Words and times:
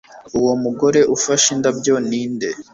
Uwo 0.39 0.53
mugore 0.63 0.99
ufashe 1.15 1.47
indabyo 1.55 1.95
ninde? 2.09 2.49